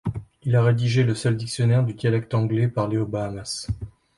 [0.41, 3.67] Il a rédigé le seul dictionnaire du dialecte anglais parlé aux Bahamas.